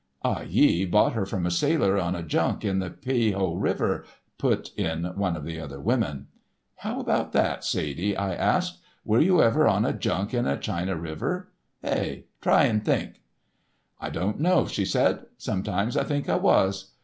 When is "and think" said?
12.63-13.21